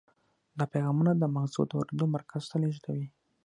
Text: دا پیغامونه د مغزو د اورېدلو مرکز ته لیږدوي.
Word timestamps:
دا 0.57 0.65
پیغامونه 0.73 1.11
د 1.15 1.23
مغزو 1.35 1.61
د 1.67 1.71
اورېدلو 1.77 2.05
مرکز 2.15 2.43
ته 2.49 2.55
لیږدوي. 2.61 3.07